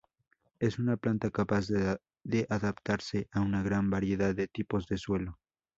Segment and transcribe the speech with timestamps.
[0.57, 5.37] Es una planta capaz de adaptarse a una gran variedad de tipos de suelo.